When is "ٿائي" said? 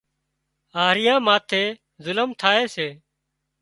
2.41-2.63